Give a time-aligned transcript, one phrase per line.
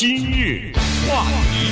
[0.00, 0.72] 今日
[1.06, 1.70] 话题，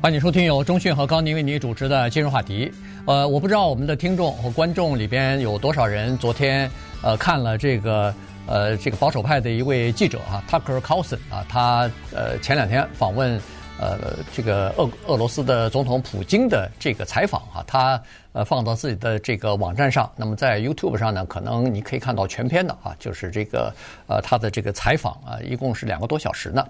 [0.00, 2.72] 欢迎收听由中讯和高宁为你主持的今日话题。
[3.04, 6.70] 呃，我不知道我们的听众和观众里边有多少人昨天
[7.02, 8.14] 呃看了这个
[8.46, 13.38] 呃这个保守派的一位记者啊，Tucker Carlson 啊，他呃前两天访问
[13.78, 18.02] 呃这个俄俄罗斯的总统普京的这个采访啊，他。
[18.36, 20.12] 呃，放到自己的这个网站上。
[20.14, 23.72] 那么在 YouTube 上呢，可能你可以看到全篇的啊，就是这个
[24.06, 26.62] 呃他的这个采访啊，一共是两个多小时呢。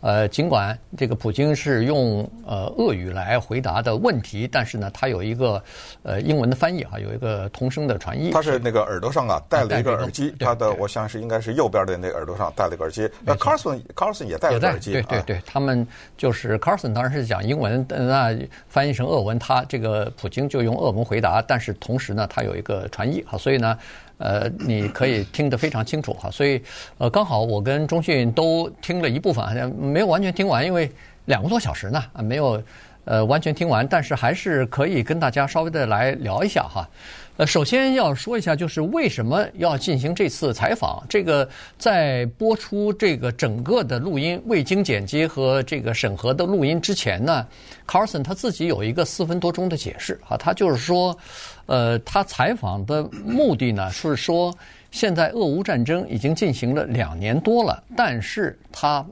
[0.00, 5.62] 呃，尽管这个普京是用呃俄语来回答的问题，但是呢，他有一个
[6.04, 8.30] 呃英文的翻译哈，有一个同声的传译。
[8.30, 13.06] 他是那个耳朵上啊戴了一个耳机，他的我想是应该是右边的那个耳朵上戴了一个耳机。
[13.22, 14.92] 那 Carson Carson 也戴了耳机。
[14.92, 18.34] 对对对，他们就是 Carson 当然是讲英文，那
[18.70, 21.09] 翻译成俄文，他这个普京就用俄文。
[21.10, 23.76] 回答，但是同时呢，它有一个传译哈，所以呢，
[24.18, 26.62] 呃，你可以听得非常清楚哈，所以
[26.98, 30.88] 呃，刚好我跟中讯都听了一部分，好像没有完全听完，因为
[31.24, 32.62] 两个多小时呢，啊没有
[33.04, 36.88] 呃完全听完，但是还是可以跟大家稍微的来聊一下哈。
[37.36, 41.02] 呃，首先要说一下，就是为什么要进行这次采访？
[41.08, 47.46] 这个在播出这个整个的录音未经剪辑和这个审核的录音之前呢
[47.86, 51.16] ，Carson 他自己有一个四分多钟的解释啊，他就是说，
[51.64, 54.54] 呃，他采访的目的呢是说，
[54.90, 59.02] 现在俄乌战争已经进行了两年多了，但是他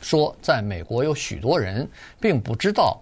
[0.00, 3.00] 说，在美国有许多人并不知道。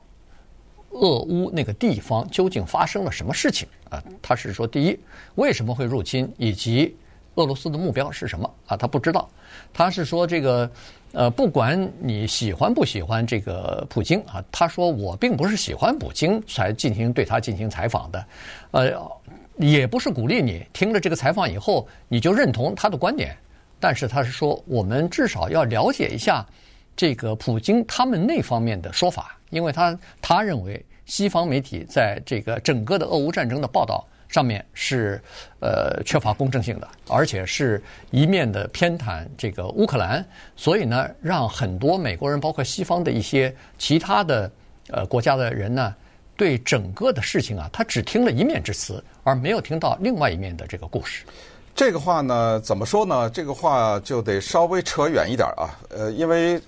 [0.94, 4.02] 俄乌那个地方究竟发生了什么事情啊？
[4.22, 4.98] 他是说，第一，
[5.34, 6.96] 为什么会入侵，以及
[7.34, 8.76] 俄罗斯的目标是什么啊？
[8.76, 9.28] 他不知道。
[9.72, 10.70] 他是说，这个
[11.12, 18.26] 呃，不管你喜欢不喜欢这个普京啊，他说我并不是喜欢普京才进行对他进行采访的，
[18.72, 18.92] 呃，
[19.58, 23.36] 也不是鼓励你听了这个采访以后你就认同他的观点，
[23.78, 26.44] 但是他是说，我们至少要了解一下
[26.96, 29.38] 这个普京他们那方面的说法。
[29.50, 35.22] 因为他他认为西方媒体在这个整个的俄乌战争的报道上面是
[35.60, 44.50] 呃缺乏公正性的，而且是一面的偏袒这个乌克兰，所以呢，让很多美国人，包括西方的一些其他的
[44.88, 45.94] 呃国家的人呢，
[46.36, 51.24] 对整个的事情啊，他只听了一面之词，而没有听到另外一面的这个故事。
[51.74, 53.28] 这个话呢，怎么说呢？
[53.30, 56.60] 这个话就得稍微扯远一点啊，呃，因为。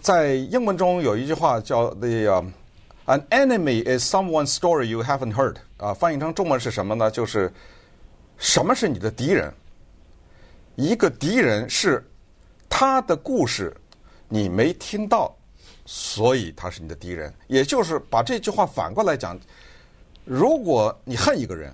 [0.00, 2.08] 在英文中有一句话叫 “the
[3.06, 7.10] an enemy is someone's story you haven't heard”，啊，翻译成中文是什么呢？
[7.10, 7.52] 就是
[8.38, 9.52] 什么是你的敌人？
[10.76, 12.04] 一个敌人是
[12.68, 13.76] 他的故事
[14.28, 15.36] 你没听到，
[15.84, 17.32] 所以他是你的敌人。
[17.46, 19.38] 也就是把这句话反过来讲，
[20.24, 21.72] 如果你恨一个人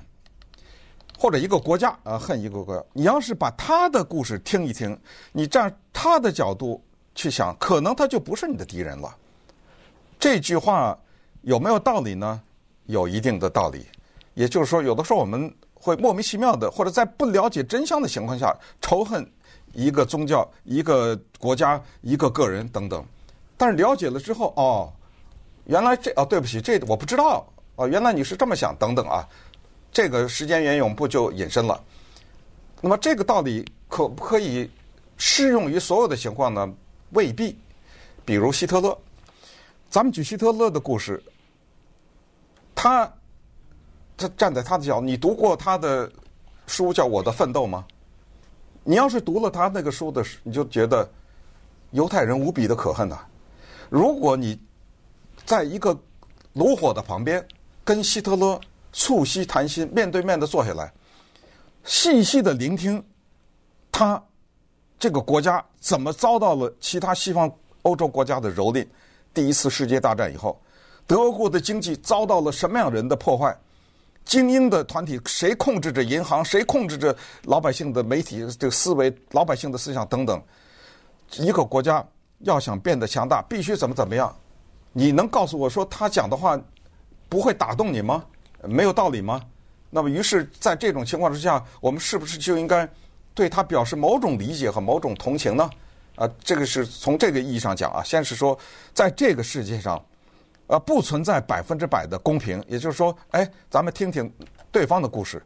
[1.19, 4.99] 或者一个国家啊，恨一个国家，你要是把他的故事听一听，
[5.33, 6.81] 你站他的角度。
[7.15, 9.13] 去想，可能他就不是你的敌人了。
[10.21, 10.97] 这句话
[11.43, 12.41] 有没有道理呢？
[12.87, 13.85] 有一定的道理。
[14.35, 19.29] 也就是说，有的时候我们会莫名其妙的，或者在不了解真相的情况下，仇恨
[19.73, 23.05] 一个宗教、一个国家、一个个人等等。
[23.57, 24.93] 但是了解了之后，哦，
[25.65, 29.29] 原来这哦，对不起，这我不知道哦，原来你是这么想，等等啊。
[29.99, 31.83] 这个时间沿用不就引申了？
[32.81, 34.71] 那么这个道理可不可以
[35.17, 36.73] 适用于所有的情况呢？
[37.11, 37.59] 未必，
[38.25, 38.97] 比如希特勒，
[39.91, 41.21] 咱们举希特勒的故事，
[42.77, 43.13] 他
[44.17, 46.09] 他站在他的角，你读过他的
[46.69, 47.85] 书叫《我的奋斗》吗？
[48.85, 51.11] 你要是读了他那个书的，你就觉得
[51.91, 53.19] 犹太人无比的可恨呐。
[53.89, 54.57] 如果你
[55.45, 55.99] 在一个
[56.53, 57.45] 炉火的旁边，
[57.83, 58.61] 跟希特勒
[58.93, 60.93] 促膝谈心，面对面的坐下来，
[61.85, 63.03] 细细的聆听
[63.91, 64.23] 他。
[64.99, 67.49] 这个国家怎么遭到了其他西方
[67.83, 68.85] 欧洲国家的蹂躏？
[69.33, 70.61] 第一次世界大战以后，
[71.07, 73.57] 德国的经济遭到了什么样人的破坏？
[74.25, 76.45] 精英的团体谁控制着银行？
[76.45, 79.15] 谁控制着老百姓的媒体这个思维？
[79.31, 80.43] 老百姓的思想等等。
[81.37, 82.05] 一个国家
[82.41, 84.35] 要想变得强大，必须怎么怎么样？
[84.93, 86.61] 你能告诉我说他讲的话
[87.29, 88.25] 不会打动你吗？
[88.63, 89.41] 没有道理吗？
[89.91, 92.89] 那么，于是在这种情况之下，我们是不是就应该？
[93.35, 95.71] 对他表示某种理解和某种同情呢？
[96.17, 98.03] 啊，这个是从这个意义上讲啊。
[98.03, 98.59] 先是说，
[98.93, 100.05] 在这个世界上，
[100.67, 102.61] 啊，不存在百分之百的公平。
[102.67, 104.29] 也就是说，哎，咱们听听
[104.73, 105.41] 对方的故事，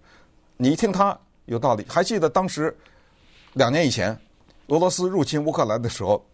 [0.57, 1.15] 你一听他
[1.45, 1.85] 有道理。
[1.87, 2.75] 还记得当时
[3.53, 4.19] 两年以前，
[4.69, 6.25] 俄罗斯入侵乌克兰的时候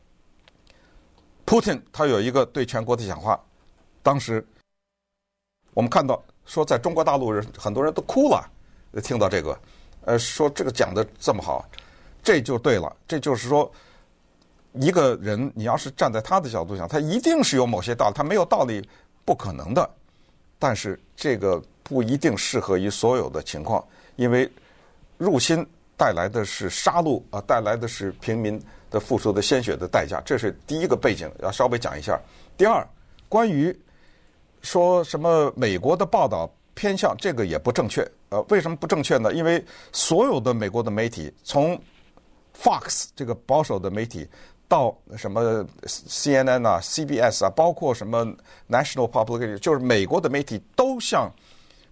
[1.45, 3.37] ，Putin 他有一个对全国的讲话，
[4.01, 4.47] 当时
[5.75, 8.43] 我们看到说，在中国大陆人很多人都哭了，
[9.05, 9.57] 听到这个。
[10.07, 11.63] 呃，说这个讲的这么好，
[12.23, 12.91] 这就对了。
[13.07, 13.71] 这就是说，
[14.73, 18.89] 一个人，你要是站在他的角度想，他一定是有某些道理，他没有道理
[19.27, 19.89] 不可能的。
[20.59, 23.87] 但是这个不一定适合于所有的情况，
[24.17, 24.51] 因为
[25.19, 25.65] 入侵
[25.99, 28.59] 带来的是杀戮啊，带来的是平民
[28.91, 32.19] 的付出的鲜血的代价，这是第一个背景，要稍微讲一下。
[32.57, 32.89] 第二，
[33.29, 33.79] 关于
[34.63, 39.33] 说什么美国的报道偏向这个也不正确，呃，为什么不正确呢？
[39.33, 41.81] 因为所有的美国的媒体，从
[42.61, 44.29] Fox 这个保守的媒体。
[44.71, 48.23] 到什么 CNN 啊、CBS 啊，包括什么
[48.69, 51.33] National Public，就是美国的媒体都向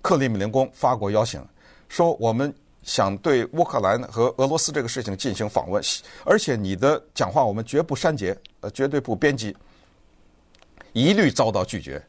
[0.03, 1.43] 克里姆林宫发过邀请，
[1.89, 5.83] 说我们想对乌克兰和俄罗斯这个事情进行访问，
[6.23, 9.57] 而且你的讲话我们绝不删节，呃，绝对不编辑，
[10.93, 12.05] 一律遭到拒绝。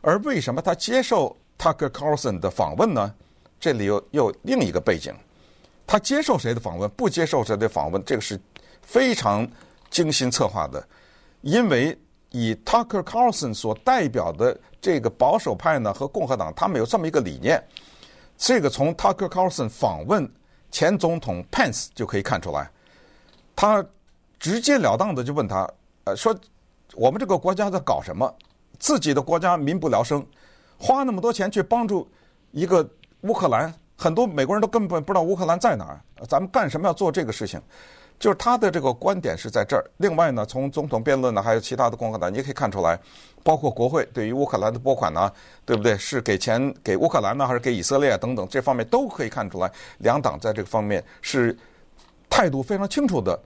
[0.00, 3.14] 而为什么他接受 Tucker Carlson 的访问呢？
[3.58, 5.14] 这里又又另一个背景，
[5.86, 8.40] 他接受谁的访问，不接受谁的访问，这个是
[8.82, 9.48] 非常。
[9.90, 10.86] 精心策划的，
[11.40, 11.98] 因为
[12.30, 17.60] 以 Tucker Carlson 所代表的这个保守派呢和共和党，他们有这么一个理念。
[18.38, 20.32] 这个从 Tucker Carlson 访问
[20.70, 22.70] 前总统 Pence 就可以看出来，
[23.56, 23.84] 他
[24.38, 25.68] 直截了当的就问他，
[26.04, 26.32] 呃，说
[26.94, 28.32] 我们这个国家在搞什么？
[28.80, 30.26] 自己的国家民不聊生，
[30.76, 32.08] 花那么多钱去帮助
[32.50, 32.84] 一个
[33.20, 37.60] 乌克兰，很多美国人都根本不知道乌克兰在哪儿，咱们干什么要做这个事情？
[38.18, 39.84] 就是他的这个观点是在这儿。
[39.96, 42.98] 另外呢，从总统辩论呢，还有其他的共和党，你也可以看出来，
[43.42, 45.32] 包括国会对于乌克兰的拨款呢，
[45.64, 45.96] 对不对？
[45.96, 48.46] 是给钱给乌克兰呢，还是给以色列等等？
[48.48, 51.56] 这方面都可以看出来，两党在这个方面是
[52.28, 53.38] 态度非常清楚的。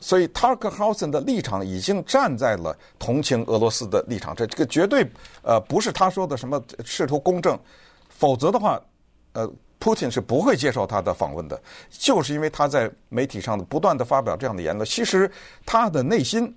[0.00, 4.34] 所以 Carlson 的立场已经站在了同情俄罗斯的立场。
[4.34, 5.06] 这这个绝对
[5.42, 7.58] 呃不是他说的什么试图公正，
[8.08, 8.80] 否则的话，
[9.32, 9.50] 呃。
[9.80, 11.60] Putin 是不会接受他的访问的，
[11.90, 14.86] 就是因为他在媒体上的不断的发表这样的言论。
[14.86, 15.30] 其实
[15.66, 16.50] 他的内心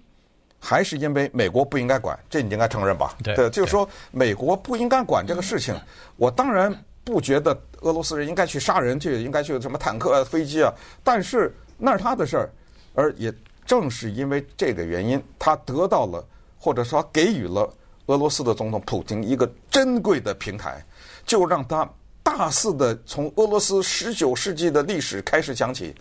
[0.62, 3.18] 还是因为美国不应该管，这你应该承认吧？
[3.22, 5.75] 对，对就是说美国不应该管这个事情。
[6.16, 6.74] 我当然
[7.04, 7.51] 不觉得
[7.81, 10.72] 俄罗斯人应该去杀人去，应该去什么坦克啊、飞机啊，
[11.04, 12.50] 但是那是他的事儿。
[12.98, 13.32] 而也
[13.64, 16.26] 正是因为这个原因，他得到了
[16.58, 17.72] 或者说给予了
[18.08, 20.84] 俄罗斯的总统普京一个珍贵的平台，
[21.24, 21.88] 就让他。
[22.30, 25.96] 大肆的从俄罗斯十九世纪的历史开始讲起，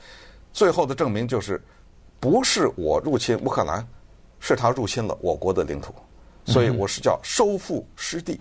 [0.52, 1.62] 最后的证明就是，
[2.18, 3.86] 不是我入侵乌克兰，
[4.40, 5.94] 是他入侵了我国的领土，
[6.44, 8.40] 所以我是叫收复失地，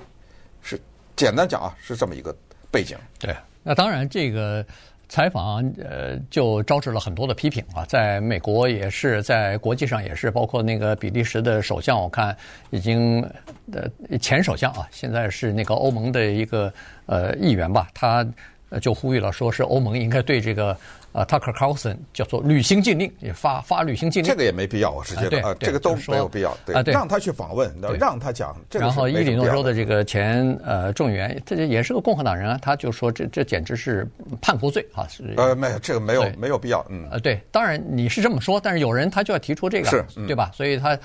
[0.63, 0.81] 是
[1.15, 2.35] 简单讲啊，是这么一个
[2.71, 2.97] 背景。
[3.19, 4.65] 对，那当然这个。
[5.07, 12.35] 采访呃，就招致了很多的批评啊，在美国也是，在国际上也是，包括那个比利时的首相，我看
[12.71, 13.21] 已经
[13.71, 16.73] 呃前首相啊，现在是那个欧盟的一个
[17.05, 18.25] 呃议员吧，他
[18.81, 20.77] 就呼吁了，说是欧盟应该对这个。
[21.17, 24.29] 呃，Tucker Carlson 叫做履行禁令，也发发履行禁令。
[24.29, 26.57] 这个也没必要，我是觉得啊，这个都没有必要。
[26.65, 28.53] 对，让他去访问，让他讲。
[28.73, 34.05] 然后伊利诺州的这个前呃众议员，这也是个共和党人啊，他就说这这简直是
[34.41, 35.07] 叛国罪啊！
[35.07, 36.85] 是呃，没有这个没有没有必要。
[36.89, 40.51] 嗯，呃，对，当然你是这么说，但是有人他就要提出这个，是，对吧？
[40.53, 40.99] 所以他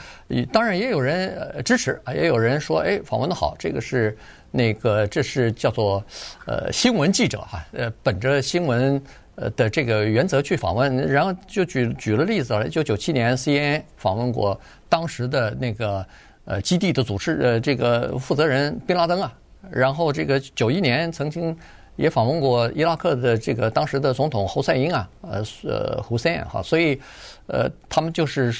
[0.52, 4.18] 当然也有人支持啊，也有人说，哎，访问的好，这个是
[4.50, 6.04] 那个这是叫做
[6.46, 9.02] 呃新闻记者哈，呃，本着新闻。
[9.36, 12.66] 呃的这个原则去访问，然后就举举了例子了。
[12.66, 16.04] 一九九七年，CNN 访问过当时的那个
[16.44, 19.32] 呃基地的组织呃这个负责人宾拉登啊，
[19.70, 21.56] 然后这个九一年曾经
[21.96, 27.00] 也访问过伊拉克的这个当时的总统侯赛因啊，呃呃胡塞因哈，所以
[27.46, 28.54] 呃他们就是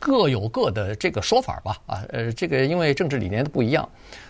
[0.00, 3.88] 各有各的这个说法吧啊，呃这个因为政治理念不一样。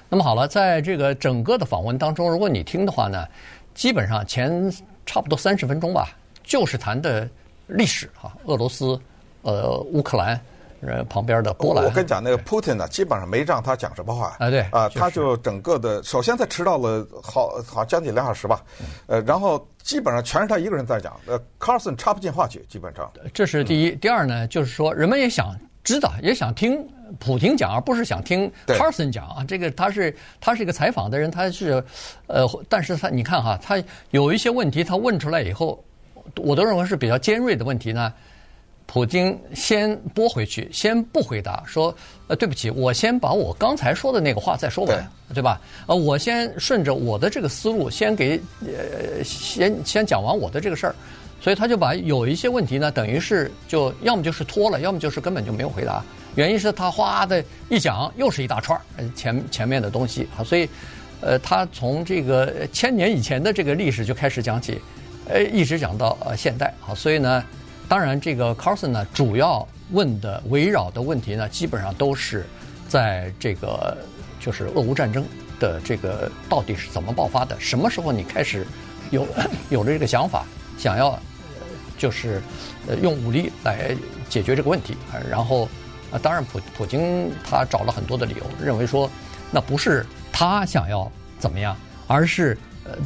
[0.08, 3.26] 那么好了，在这个整个的访问当中，如果你听的话呢，
[3.74, 4.72] 基本上前。
[5.10, 6.10] 差不多三十分钟吧，
[6.44, 7.26] 就是谈的
[7.66, 9.00] 历史哈，俄罗斯、
[9.40, 10.38] 呃乌克兰，
[10.82, 11.82] 呃旁边的波兰。
[11.82, 18.62] 我跟你讲，那个 Putin 呢，基本上没让他讲什么话啊，对啊，他就整个的，首先他迟到了好好将近两小时吧，
[19.06, 23.10] 呃，然后基本上全是他一个人在讲，呃，Carlson 插不进话去，基本上。
[23.32, 26.86] 这是第一，第二呢，就是说人们也想知道，也想听。
[27.18, 29.44] 普京讲，而不是想听 Carlson 讲啊。
[29.46, 31.82] 这个他是他是一个采访的人，他是
[32.26, 35.82] 呃，但是他你看哈，他有一些问题他问出来以后，
[36.36, 38.12] 我都认为是比较尖锐的问题呢。
[38.90, 41.94] 普京先拨回去，先不回答，说
[42.26, 44.96] 呃对不起，我先把我刚才说的那个话再说完，
[45.28, 45.60] 对，对吧？
[45.86, 50.94] 呃，我先顺着我的这个思路，先给呃先先讲完我的这个事儿，
[51.38, 56.02] 所以他就把有一些问题呢，等于是就要么就是拖了，要么就是根本就没有回答。
[56.38, 60.68] 原因是他哗的一讲又是一大串儿前前面的东西啊，所以，
[61.20, 64.80] 呃，他从这个千年以前的这个历史就开始讲起，
[65.28, 67.44] 呃，一直讲到呃现代啊，所以呢，
[67.88, 72.46] 当然这个 Carson 呢主要问的围绕的问题呢，基本上都是
[72.86, 73.98] 在这个
[74.38, 75.26] 就是俄乌战争
[75.58, 77.58] 的这个到底是怎么爆发的？
[77.58, 78.64] 什么时候你开始
[79.10, 79.26] 有
[79.70, 80.46] 有了这个想法，
[80.78, 81.18] 想要
[81.98, 82.40] 就是
[82.86, 83.90] 呃用武力来
[84.28, 84.96] 解决这个问题？
[85.28, 85.68] 然后
[86.10, 89.10] 啊，当然普普京他找了很多的理由，认为说
[89.50, 92.56] 那不是他想要怎么样，而是。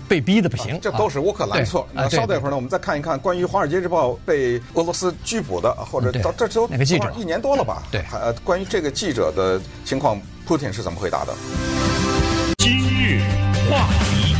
[0.08, 1.88] 被逼的不行，这都是乌克兰错。
[1.92, 7.82] 那稍等一会儿呢，我们再看一看关于《华尔街日报》被俄罗斯拘捕的，或者到这都哪个记者一年多了吧？
[7.90, 11.34] 对，呃，关于这个记者的情况，普京是怎么回答的？
[12.58, 13.22] 今日
[13.68, 14.36] 话题，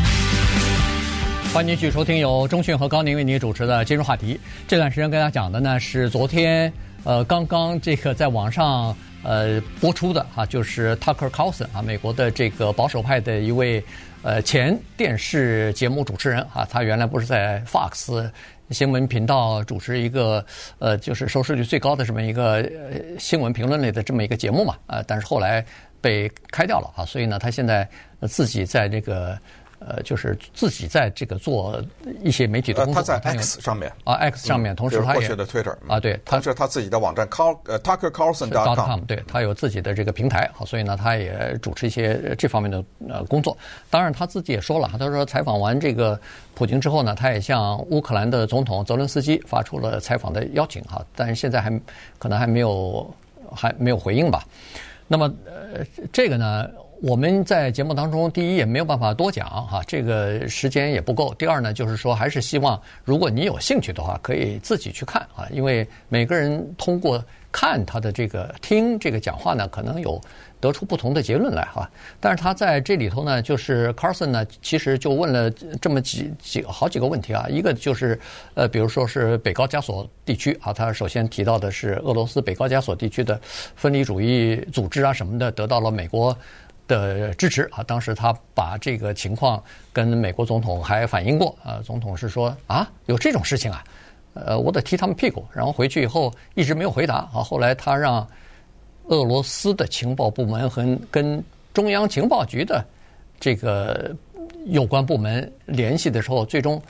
[1.53, 4.35] 欢迎继续收听由中讯和高宁为您主持的《今日话题》。
[4.69, 6.73] 这段时间跟大家讲的呢是昨天
[7.05, 13.83] 呃刚刚这个在网上呃播出的啊，就是 Tucker Carlson 啊，美国的这个保守派的一位。
[14.25, 18.31] 呃，前电视节目主持人啊，他原来不是在 Fox
[18.71, 20.47] 新闻频道主持一个
[20.79, 25.67] 呃，就是收视率最高的这么一个呃新闻评论类的这么一个节目嘛，呃，但是后来
[26.01, 27.89] 被开掉了啊，所以呢，他现在
[28.29, 29.37] 自己在这个。
[29.87, 31.83] 呃，就是自己在这个做
[32.23, 33.03] 一些媒体的工作。
[33.03, 43.57] 他在 X 上面啊，X 上面，同时他也过去的 Twitter 啊，对，他是他自己的网站 Car 呃 Tucker Carlson dot com，对，他有自己的这个平台，好，所以呢，他也主持一些这方面的呃工作。
[43.91, 46.21] 当然，他自己也说了，他说采访完这个
[46.55, 51.71] 普京之后呢，他也向乌克兰的总统泽伦斯基发出了采访的邀请哈，但是现在还
[52.19, 53.15] 可能还没有
[53.53, 54.45] 还没有回应吧。
[55.09, 56.69] 那么呃，这个呢？
[57.03, 61.35] 我们在节目当中，第一也没有办法多讲哈，这个时间也不够。
[61.35, 70.21] 第二呢，就是说还是希望，如果你有兴趣的话，可以自己去看啊，因为每个人通过看他的这个听这个讲话呢，可能有
[70.61, 71.91] 得出不同的结论来哈。
[72.21, 77.49] 但是他在这里头呢，就是 Carson 呢，其实就问了这么几几好几个问题啊。
[77.51, 78.17] 一个就是
[78.55, 83.41] 呃，比如说是北高加索地区啊，他首先提到的是俄罗斯北高加索地区的
[83.75, 86.39] 分离主义组织啊什么的得到了美国。
[86.89, 87.83] 的支持啊！
[87.83, 89.63] 当时他把这个情况
[89.93, 93.85] 跟美国总统还反映过啊，总统是说啊，有这种事情啊，
[94.35, 95.45] 呃，我得踢他们屁股。
[95.53, 97.43] 然后回去以后一直没有回答啊。
[97.43, 98.27] 后来他让
[99.07, 102.85] 俄罗斯的情报部门和跟中央情报局的
[103.41, 104.15] 这个
[104.67, 106.81] 有关部门联系的时候，最终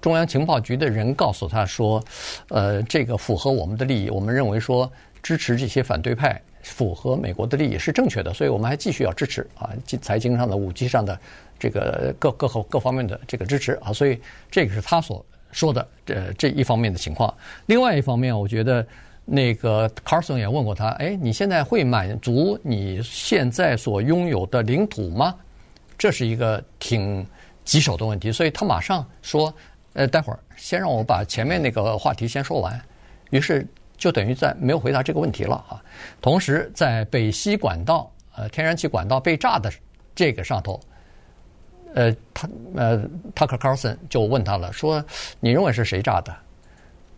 [0.00, 2.02] 中央情报局的人告诉他说，
[2.48, 4.90] 呃，这个符合我们的利益，我们认为说
[5.22, 6.40] 支持这些反对派。
[6.62, 11.18] 符合美国的利益是正确的，所以我们还继续要支持啊，财经上的、武器上的
[11.58, 14.18] 这个各各各各方面的这个支持啊，所以
[14.50, 17.32] 这个是他所说的呃这一方面的情况。
[17.66, 18.86] 另外一方面，我觉得
[19.24, 25.34] 那个 Carson 也问过他，哎，你现在会满足你现在所拥有的领土吗？
[25.98, 27.26] 这是一个挺
[27.64, 29.52] 棘手的问题，所以他马上说，
[29.94, 32.80] 呃，待会儿先让我把前面那个话题先说完。
[33.30, 33.66] 于是。
[34.02, 35.80] 就等于在没有回答这个问题了啊！
[36.20, 39.70] 同时，在北溪管道呃天然气管道被炸的
[40.12, 40.80] 这个上头，
[41.94, 42.98] 呃，他呃
[43.32, 45.04] Tucker Carlson 就问他了，说
[45.38, 46.34] 你认为是谁炸的？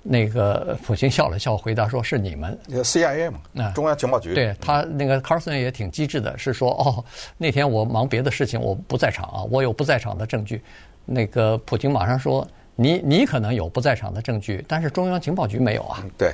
[0.02, 4.34] 那个普京笑了笑，回答说是你们 CIA 嘛，啊，中央情报局。
[4.34, 7.02] 对他那个 Carlson 也挺机智的，是说哦，
[7.38, 10.62] 那天我忙别的事情，我不在场啊，我有不在场的证据。
[11.06, 16.04] 那个普京马上说，你你可能有不在场的证据，但是中央情报局没有啊。
[16.18, 16.30] 对。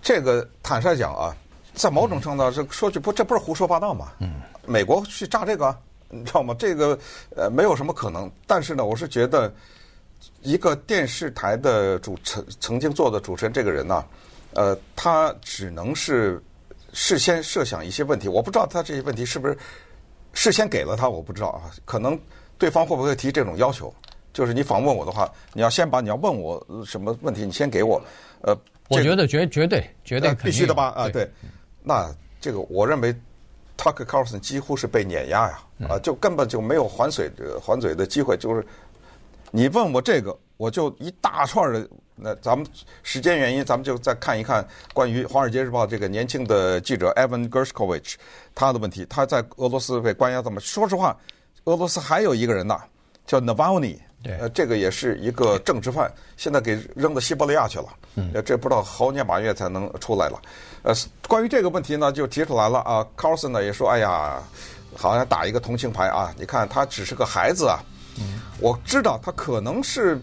[0.00, 1.36] 这个坦率讲啊，
[1.74, 4.12] 在某种程度上是说句不，这不是胡说八道吗？
[4.20, 5.76] 嗯，美国去炸这个，
[6.08, 6.54] 你知道吗？
[6.58, 6.98] 这个
[7.36, 8.30] 呃没有什么可能。
[8.46, 9.52] 但是呢，我是觉得
[10.42, 14.04] 一个电视台的主持曾经做的主持人这个人呢，
[14.54, 16.42] 呃，他只能是
[16.92, 18.28] 事先设想一些问题。
[18.28, 19.58] 我不知道他这些问题是不是
[20.32, 21.70] 事先给了他，我不知道啊。
[21.84, 22.18] 可能
[22.56, 23.92] 对方会不会提这种要求？
[24.32, 28.00] 就是你访问我的话，你要先把你要问我什么问题，你先给我，
[28.42, 28.56] 呃。
[28.88, 31.30] 我觉得绝绝对绝对必须的吧啊对，
[31.82, 33.14] 那这个我认为
[33.76, 37.30] ，Tucker Carlson 几乎是被碾压呀啊，就根本就没有还嘴
[37.62, 38.36] 还嘴的机会。
[38.36, 38.66] 就是
[39.50, 41.88] 你问我这个，我就一大串的。
[42.20, 42.66] 那咱们
[43.04, 48.14] 时间原因，咱们就再看一看关于《华尔街日报》这个年轻的记者 Evan Gershkovich
[48.56, 49.06] 他的问题。
[49.08, 51.16] 他在俄罗斯被关押，怎么说实话？
[51.64, 52.80] 俄罗斯还有一个人呐，
[53.24, 53.98] 叫 Navalny。
[54.22, 57.86] 对，呃，这个也是一个政治犯，现在给扔到西伯利亚去了。
[58.16, 60.40] 嗯，这不知道猴年马月才能出来了。
[60.82, 60.92] 呃，
[61.28, 63.06] 关于这个问题呢，就提出来了啊。
[63.16, 64.42] Carlson 呢也说，哎呀，
[64.96, 66.34] 好像打一个同情牌啊。
[66.36, 67.78] 你看他只是个孩子啊。
[68.18, 70.20] 嗯，我知道他可能是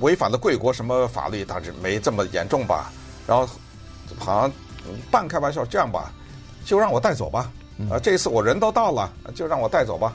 [0.00, 2.92] 违反了贵国什么法律，但是没这么严重吧。
[3.28, 3.48] 然后
[4.18, 4.52] 好像
[5.08, 6.12] 半开玩笑，这样吧，
[6.64, 7.48] 就让我带走吧。
[7.88, 10.12] 啊，这一次我人都到了，就让我带走吧。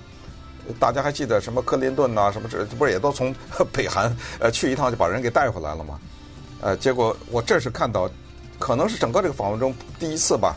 [0.79, 3.33] 大家还记得什么克林顿呐、什么这不是也都从
[3.71, 5.99] 北韩呃去一趟就把人给带回来了吗？
[6.61, 8.09] 呃，结果我这是看到
[8.57, 10.55] 可能是整个这个访问中第一次吧。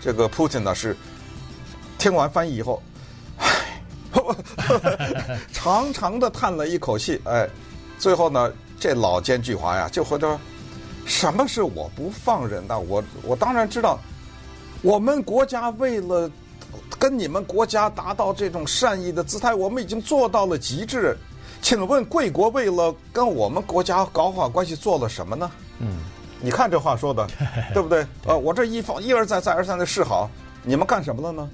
[0.00, 0.96] 这个 Putin 呢是
[1.98, 2.80] 听完翻译以后，
[3.38, 3.82] 唉，
[5.52, 7.48] 长长的叹了一口气，哎，
[7.98, 10.38] 最后呢，这老奸巨猾呀，就回头：
[11.04, 12.78] 什么是我不放人的？
[12.78, 13.98] 我我当然知道，
[14.82, 16.30] 我们国家为了
[16.98, 21.16] 跟你们国家达到这种善意的姿态，我们已经做到了极致。
[21.60, 25.50] 请问贵国为了跟我们国家搞好关系做了什么呢？
[25.78, 25.98] 嗯。
[26.40, 27.26] 你看这话说的，
[27.74, 28.06] 对不对？
[28.24, 30.30] 呃，我这一放一而再再而三的示好，
[30.62, 31.50] 你们干什么了呢？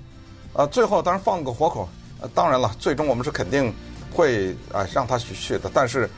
[0.52, 1.88] 呃，最后当然放个活口。
[2.20, 3.72] 呃，当然了，最终我们是肯定
[4.12, 6.08] 会啊让他去去的，但是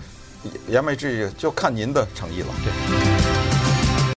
[0.66, 2.48] 言外之意，就看您的诚意了。
[2.64, 3.35] 对。